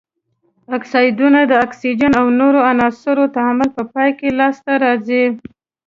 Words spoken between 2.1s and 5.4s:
او نورو عناصرو تعامل په پایله کې لاس ته راځي.